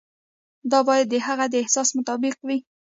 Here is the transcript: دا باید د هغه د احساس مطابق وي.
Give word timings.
دا 0.71 0.79
باید 0.87 1.05
د 1.09 1.15
هغه 1.27 1.45
د 1.51 1.55
احساس 1.63 1.89
مطابق 1.97 2.35
وي. 2.47 2.59